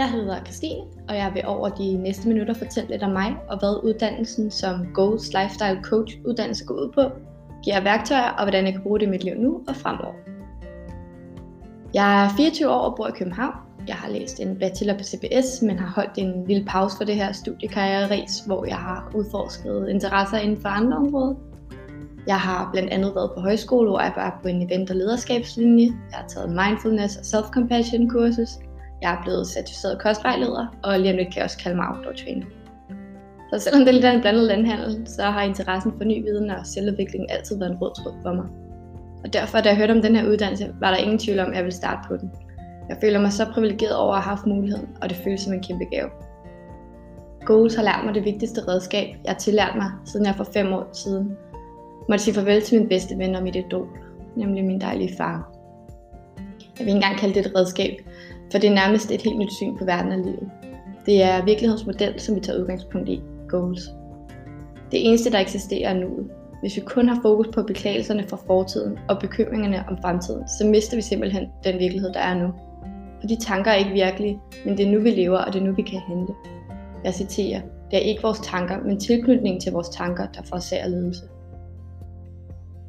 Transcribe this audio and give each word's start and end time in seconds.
Jeg 0.00 0.10
hedder 0.10 0.44
Christine, 0.44 0.80
og 1.08 1.16
jeg 1.16 1.30
vil 1.34 1.42
over 1.46 1.68
de 1.68 1.96
næste 1.96 2.28
minutter 2.28 2.54
fortælle 2.54 2.90
lidt 2.90 3.02
om 3.02 3.10
mig 3.10 3.36
og 3.48 3.58
hvad 3.58 3.84
uddannelsen 3.84 4.50
som 4.50 4.86
Goals 4.94 5.32
Lifestyle 5.32 5.82
Coach 5.82 6.18
uddannelse 6.26 6.64
går 6.64 6.74
ud 6.74 6.92
på, 6.94 7.00
giver 7.64 7.80
værktøjer 7.80 8.30
og 8.30 8.44
hvordan 8.44 8.64
jeg 8.64 8.72
kan 8.72 8.82
bruge 8.82 9.00
det 9.00 9.06
i 9.06 9.10
mit 9.10 9.24
liv 9.24 9.34
nu 9.34 9.60
og 9.68 9.76
fremover. 9.76 10.14
Jeg 11.94 12.24
er 12.24 12.28
24 12.36 12.70
år 12.70 12.80
og 12.80 12.96
bor 12.96 13.08
i 13.08 13.10
København. 13.10 13.54
Jeg 13.88 13.94
har 13.94 14.10
læst 14.10 14.40
en 14.40 14.58
bachelor 14.58 14.94
på 14.94 15.04
CBS, 15.04 15.62
men 15.62 15.78
har 15.78 15.92
holdt 15.94 16.18
en 16.18 16.44
lille 16.46 16.64
pause 16.64 16.96
for 16.96 17.04
det 17.04 17.14
her 17.14 17.32
studiekarriereræs, 17.32 18.42
hvor 18.46 18.64
jeg 18.64 18.76
har 18.76 19.10
udforsket 19.14 19.88
interesser 19.88 20.38
inden 20.38 20.62
for 20.62 20.68
andre 20.68 20.96
områder. 20.96 21.34
Jeg 22.26 22.40
har 22.40 22.70
blandt 22.72 22.90
andet 22.90 23.14
været 23.14 23.30
på 23.34 23.40
højskole, 23.40 23.88
hvor 23.88 24.00
jeg 24.00 24.12
var 24.16 24.38
på 24.42 24.48
en 24.48 24.62
event- 24.62 24.90
og 24.90 24.96
lederskabslinje. 24.96 25.86
Jeg 25.86 26.18
har 26.18 26.28
taget 26.28 26.50
mindfulness 26.50 27.16
og 27.16 27.22
self-compassion 27.22 28.08
kursus. 28.08 28.50
Jeg 29.02 29.12
er 29.12 29.22
blevet 29.22 29.46
certificeret 29.46 29.98
kostvejleder, 29.98 30.66
og 30.82 31.00
lige 31.00 31.10
om 31.10 31.16
lidt 31.16 31.28
kan 31.28 31.36
jeg 31.36 31.44
også 31.44 31.58
kalde 31.58 31.76
mig 31.76 31.86
outdoor 31.88 32.12
trainer. 32.12 32.46
Så 33.52 33.58
selvom 33.58 33.80
det 33.80 33.88
er 33.88 33.92
lidt 33.92 34.04
af 34.04 34.14
en 34.14 34.20
blandet 34.20 34.44
landhandel, 34.44 35.02
så 35.06 35.22
har 35.22 35.42
interessen 35.42 35.92
for 35.96 36.04
ny 36.04 36.22
viden 36.22 36.50
og 36.50 36.66
selvudvikling 36.66 37.32
altid 37.32 37.58
været 37.58 37.70
en 37.70 37.78
rød 37.78 37.94
tråd 37.94 38.14
for 38.22 38.32
mig. 38.32 38.46
Og 39.24 39.32
derfor, 39.32 39.60
da 39.60 39.68
jeg 39.68 39.76
hørte 39.76 39.92
om 39.92 40.02
den 40.02 40.16
her 40.16 40.28
uddannelse, 40.28 40.74
var 40.80 40.90
der 40.90 40.96
ingen 40.96 41.18
tvivl 41.18 41.38
om, 41.38 41.48
at 41.48 41.56
jeg 41.56 41.64
ville 41.64 41.76
starte 41.76 42.08
på 42.08 42.16
den. 42.16 42.30
Jeg 42.88 42.96
føler 43.00 43.20
mig 43.20 43.32
så 43.32 43.46
privilegeret 43.52 43.96
over 43.96 44.14
at 44.14 44.22
have 44.22 44.36
haft 44.36 44.46
muligheden, 44.46 44.88
og 45.02 45.08
det 45.08 45.16
føles 45.16 45.40
som 45.40 45.52
en 45.52 45.62
kæmpe 45.62 45.84
gave. 45.84 46.10
Goals 47.46 47.74
har 47.74 47.82
lært 47.82 48.00
mig 48.04 48.14
det 48.14 48.24
vigtigste 48.24 48.68
redskab, 48.68 49.08
jeg 49.24 49.32
har 49.32 49.38
tillært 49.38 49.76
mig, 49.76 49.90
siden 50.04 50.26
jeg 50.26 50.34
for 50.34 50.44
fem 50.44 50.72
år 50.72 50.88
siden 50.92 51.36
måtte 52.08 52.24
sige 52.24 52.34
farvel 52.34 52.62
til 52.62 52.78
min 52.78 52.88
bedste 52.88 53.18
ven 53.18 53.34
og 53.34 53.42
mit 53.42 53.56
idol, 53.56 53.88
nemlig 54.36 54.64
min 54.64 54.80
dejlige 54.80 55.16
far. 55.16 55.52
Jeg 56.78 56.86
vil 56.86 56.88
ikke 56.88 56.96
engang 56.96 57.16
kalde 57.18 57.34
det 57.34 57.46
et 57.46 57.52
redskab, 57.56 57.92
for 58.50 58.58
det 58.58 58.70
er 58.70 58.74
nærmest 58.74 59.10
et 59.10 59.22
helt 59.22 59.38
nyt 59.38 59.52
syn 59.52 59.78
på 59.78 59.84
verden 59.84 60.12
og 60.12 60.18
livet. 60.18 60.50
Det 61.06 61.22
er 61.22 61.44
virkelighedsmodel, 61.44 62.20
som 62.20 62.34
vi 62.34 62.40
tager 62.40 62.60
udgangspunkt 62.60 63.08
i, 63.08 63.22
goals. 63.48 63.90
Det 64.92 65.06
eneste, 65.06 65.30
der 65.30 65.38
eksisterer 65.38 65.90
er 65.90 65.94
nuet. 65.94 66.30
Hvis 66.60 66.76
vi 66.76 66.80
kun 66.80 67.08
har 67.08 67.18
fokus 67.22 67.48
på 67.54 67.62
beklagelserne 67.62 68.24
fra 68.28 68.38
fortiden 68.46 68.98
og 69.08 69.18
bekymringerne 69.18 69.84
om 69.88 69.98
fremtiden, 70.02 70.48
så 70.58 70.66
mister 70.66 70.96
vi 70.96 71.02
simpelthen 71.02 71.46
den 71.64 71.78
virkelighed, 71.78 72.12
der 72.12 72.20
er 72.20 72.34
nu. 72.34 72.48
For 73.20 73.26
de 73.28 73.36
tanker 73.36 73.70
er 73.70 73.76
ikke 73.76 73.90
virkelige, 73.90 74.38
men 74.64 74.76
det 74.76 74.86
er 74.86 74.90
nu, 74.90 75.00
vi 75.00 75.10
lever, 75.10 75.38
og 75.38 75.52
det 75.52 75.60
er 75.60 75.64
nu, 75.64 75.72
vi 75.72 75.82
kan 75.82 76.00
handle. 76.08 76.34
Jeg 77.04 77.14
citerer, 77.14 77.60
det 77.90 77.96
er 77.96 78.00
ikke 78.00 78.22
vores 78.22 78.38
tanker, 78.38 78.78
men 78.84 79.00
tilknytningen 79.00 79.60
til 79.60 79.72
vores 79.72 79.88
tanker, 79.88 80.26
der 80.26 80.42
forårsager 80.42 80.88
ledelse. 80.88 81.22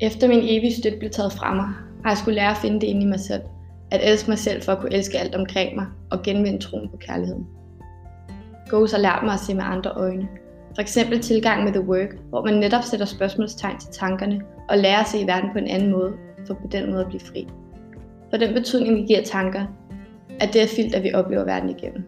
Efter 0.00 0.28
min 0.28 0.40
evige 0.42 0.74
støtte 0.74 0.98
blev 0.98 1.10
taget 1.10 1.32
fra 1.32 1.54
mig, 1.54 1.68
har 2.02 2.10
jeg 2.10 2.18
skulle 2.18 2.34
lære 2.34 2.50
at 2.50 2.56
finde 2.56 2.80
det 2.80 2.86
inde 2.86 3.02
i 3.02 3.08
mig 3.08 3.20
selv. 3.20 3.42
At 3.90 4.00
elske 4.02 4.30
mig 4.30 4.38
selv 4.38 4.62
for 4.62 4.72
at 4.72 4.78
kunne 4.78 4.94
elske 4.94 5.18
alt 5.18 5.34
omkring 5.34 5.74
mig 5.76 5.86
og 6.10 6.22
genvinde 6.22 6.58
troen 6.58 6.88
på 6.88 6.96
kærligheden. 6.96 7.46
Goals 8.70 8.92
har 8.92 8.98
lært 8.98 9.20
mig 9.24 9.34
at 9.34 9.40
se 9.40 9.54
med 9.54 9.64
andre 9.66 9.90
øjne. 9.90 10.28
For 10.74 10.82
eksempel 10.82 11.20
tilgang 11.20 11.64
med 11.64 11.72
The 11.72 11.82
Work, 11.82 12.16
hvor 12.28 12.44
man 12.44 12.54
netop 12.54 12.82
sætter 12.82 13.06
spørgsmålstegn 13.06 13.78
til 13.78 13.90
tankerne 13.92 14.40
og 14.68 14.78
lærer 14.78 15.00
at 15.00 15.08
se 15.08 15.26
verden 15.26 15.50
på 15.52 15.58
en 15.58 15.68
anden 15.68 15.90
måde, 15.90 16.12
for 16.46 16.54
på 16.54 16.66
den 16.72 16.90
måde 16.90 17.00
at 17.00 17.08
blive 17.08 17.20
fri. 17.20 17.48
For 18.30 18.36
den 18.36 18.54
betydning, 18.54 18.96
vi 18.96 19.02
giver 19.02 19.22
tanker, 19.22 19.64
er 20.40 20.46
det 20.46 20.62
er 20.62 20.66
filter, 20.66 21.00
vi 21.00 21.14
oplever 21.14 21.44
verden 21.44 21.70
igennem. 21.70 22.04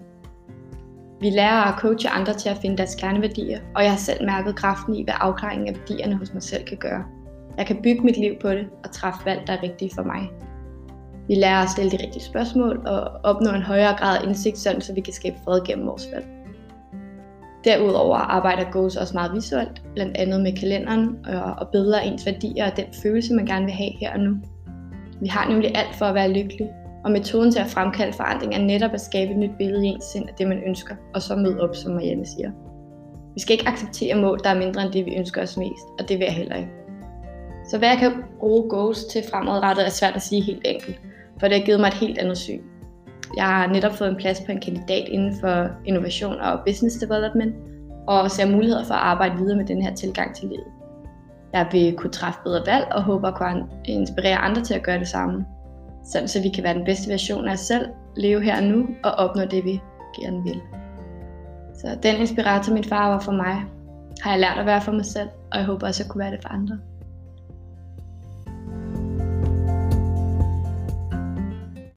Vi 1.21 1.31
lærer 1.31 1.73
at 1.73 1.79
coache 1.79 2.11
andre 2.11 2.35
til 2.35 2.49
at 2.49 2.57
finde 2.63 2.77
deres 2.77 2.95
kerneværdier, 2.95 3.61
og 3.75 3.83
jeg 3.83 3.91
har 3.91 3.99
selv 3.99 4.27
mærket 4.27 4.57
kraften 4.57 4.95
i, 4.95 5.05
hvad 5.05 5.15
afklaringen 5.17 5.69
af 5.69 5.75
værdierne 5.75 6.17
hos 6.17 6.35
mig 6.35 6.43
selv 6.43 6.65
kan 6.65 6.77
gøre. 6.77 7.05
Jeg 7.59 7.67
kan 7.67 7.83
bygge 7.83 8.01
mit 8.01 8.17
liv 8.17 8.35
på 8.41 8.51
det 8.51 8.67
og 8.85 8.91
træffe 8.91 9.21
valg, 9.25 9.47
der 9.47 9.53
er 9.53 9.63
rigtige 9.63 9.91
for 9.95 10.03
mig. 10.03 10.31
Vi 11.31 11.35
lærer 11.35 11.63
at 11.63 11.71
stille 11.71 11.91
de 11.91 12.03
rigtige 12.03 12.23
spørgsmål 12.23 12.83
og 12.87 13.01
opnå 13.23 13.51
en 13.51 13.63
højere 13.63 13.97
grad 13.97 14.19
af 14.19 14.27
indsigt, 14.27 14.59
sådan 14.59 14.81
så 14.81 14.95
vi 14.95 15.01
kan 15.01 15.13
skabe 15.13 15.37
fred 15.45 15.61
gennem 15.67 15.87
vores 15.87 16.09
valg. 16.15 16.27
Derudover 17.65 18.17
arbejder 18.17 18.71
Goals 18.71 18.97
også 18.97 19.15
meget 19.15 19.35
visuelt, 19.35 19.83
blandt 19.95 20.17
andet 20.17 20.41
med 20.41 20.57
kalenderen 20.57 21.17
og 21.59 21.69
billeder 21.69 22.01
af 22.01 22.07
ens 22.07 22.27
værdier 22.27 22.71
og 22.71 22.77
den 22.77 22.85
følelse, 23.03 23.35
man 23.35 23.47
gerne 23.47 23.65
vil 23.65 23.75
have 23.75 23.91
her 24.01 24.13
og 24.13 24.21
nu. 24.21 24.37
Vi 25.21 25.29
har 25.29 25.49
nemlig 25.49 25.77
alt 25.77 25.95
for 25.95 26.07
at 26.07 26.15
være 26.15 26.33
lykkelig, 26.33 26.69
og 27.05 27.11
metoden 27.11 27.53
til 27.53 27.59
at 27.59 27.67
fremkalde 27.67 28.13
forandring 28.13 28.55
er 28.55 28.63
netop 28.63 28.93
at 28.95 29.01
skabe 29.01 29.31
et 29.31 29.39
nyt 29.39 29.57
billede 29.59 29.87
i 29.87 29.89
ens 29.89 30.05
sind 30.05 30.29
af 30.29 30.35
det, 30.39 30.49
man 30.49 30.63
ønsker, 30.67 30.95
og 31.15 31.23
så 31.23 31.37
møde 31.37 31.61
op, 31.61 31.77
som 31.77 31.93
Marianne 31.93 32.27
siger. 32.27 32.51
Vi 33.35 33.41
skal 33.41 33.53
ikke 33.53 33.69
acceptere 33.69 34.15
mål, 34.15 34.41
der 34.45 34.51
er 34.51 34.59
mindre 34.59 34.83
end 34.83 34.93
det, 34.93 35.07
vi 35.07 35.15
ønsker 35.17 35.43
os 35.43 35.57
mest, 35.57 35.85
og 35.99 36.09
det 36.09 36.19
vil 36.19 36.25
jeg 36.25 36.35
heller 36.35 36.57
ikke. 36.57 36.71
Så 37.71 37.79
hvad 37.79 37.89
jeg 37.89 37.99
kan 37.99 38.13
bruge 38.41 38.71
goals 38.71 39.05
til 39.05 39.23
fremadrettet 39.31 39.87
er 39.87 39.91
svært 39.91 40.17
at 40.17 40.23
sige 40.23 40.43
helt 40.43 40.63
enkelt, 40.65 41.01
for 41.41 41.49
det 41.49 41.59
har 41.59 41.65
givet 41.65 41.81
mig 41.81 41.89
et 41.89 41.95
helt 41.95 42.19
andet 42.19 42.39
syn. 42.39 42.61
Jeg 43.37 43.45
har 43.45 43.67
netop 43.67 43.93
fået 43.93 44.11
en 44.11 44.17
plads 44.17 44.41
på 44.47 44.53
en 44.53 44.61
kandidat 44.61 45.09
inden 45.09 45.35
for 45.41 45.69
innovation 45.85 46.41
og 46.41 46.61
business 46.67 46.97
development, 46.97 47.55
og 48.07 48.31
ser 48.31 48.51
muligheder 48.51 48.85
for 48.85 48.95
at 48.95 49.01
arbejde 49.01 49.37
videre 49.37 49.57
med 49.57 49.67
den 49.67 49.83
her 49.83 49.95
tilgang 49.95 50.37
til 50.37 50.49
livet. 50.49 50.67
Jeg 51.53 51.69
vil 51.73 51.97
kunne 51.97 52.11
træffe 52.11 52.41
bedre 52.45 52.67
valg 52.67 52.87
og 52.93 53.03
håber 53.03 53.29
at 53.29 53.35
kunne 53.35 53.67
inspirere 53.85 54.37
andre 54.37 54.63
til 54.63 54.75
at 54.75 54.83
gøre 54.83 54.99
det 54.99 55.09
samme, 55.09 55.45
sådan 56.05 56.29
så 56.29 56.43
vi 56.43 56.49
kan 56.49 56.65
være 56.65 56.75
den 56.75 56.85
bedste 56.85 57.11
version 57.11 57.49
af 57.49 57.53
os 57.53 57.61
selv, 57.61 57.87
leve 58.17 58.43
her 58.43 58.57
og 58.57 58.63
nu 58.63 58.87
og 59.05 59.11
opnå 59.11 59.45
det, 59.45 59.65
vi 59.65 59.81
gerne 60.21 60.43
vil. 60.43 60.61
Så 61.75 61.99
den 62.03 62.17
inspirator, 62.17 62.73
min 62.73 62.85
far 62.85 63.09
var 63.09 63.21
for 63.21 63.33
mig, 63.33 63.65
har 64.23 64.31
jeg 64.31 64.41
lært 64.41 64.59
at 64.59 64.67
være 64.67 64.81
for 64.81 64.93
mig 64.93 65.05
selv, 65.05 65.29
og 65.53 65.59
jeg 65.59 65.67
håber 65.67 65.87
også, 65.87 66.03
at 66.03 66.11
kunne 66.11 66.25
være 66.25 66.31
det 66.33 66.43
for 66.43 66.49
andre. 66.49 66.79